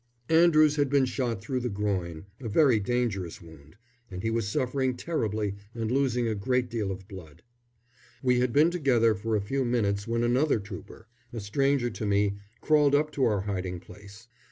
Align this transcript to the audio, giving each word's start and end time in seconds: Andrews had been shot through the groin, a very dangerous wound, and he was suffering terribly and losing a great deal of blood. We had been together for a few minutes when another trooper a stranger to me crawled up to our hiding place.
Andrews 0.29 0.77
had 0.77 0.89
been 0.89 1.05
shot 1.05 1.43
through 1.43 1.59
the 1.59 1.69
groin, 1.69 2.25
a 2.39 2.49
very 2.49 2.79
dangerous 2.79 3.39
wound, 3.39 3.75
and 4.09 4.23
he 4.23 4.31
was 4.31 4.47
suffering 4.47 4.97
terribly 4.97 5.53
and 5.75 5.91
losing 5.91 6.27
a 6.27 6.33
great 6.33 6.71
deal 6.71 6.91
of 6.91 7.07
blood. 7.07 7.43
We 8.23 8.39
had 8.39 8.51
been 8.51 8.71
together 8.71 9.13
for 9.13 9.35
a 9.35 9.41
few 9.41 9.63
minutes 9.63 10.07
when 10.07 10.23
another 10.23 10.59
trooper 10.59 11.05
a 11.31 11.39
stranger 11.39 11.91
to 11.91 12.05
me 12.07 12.39
crawled 12.61 12.95
up 12.95 13.11
to 13.11 13.25
our 13.25 13.41
hiding 13.41 13.79
place. 13.79 14.27